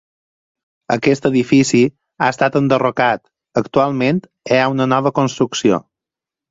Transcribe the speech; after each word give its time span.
Aquest 0.95 1.27
edifici 1.29 1.81
ha 2.25 2.31
estat 2.37 2.59
enderrocat, 2.63 3.23
actualment 3.65 4.27
hi 4.31 4.61
ha 4.63 4.69
una 4.77 4.93
nova 4.97 5.19
construcció. 5.23 5.85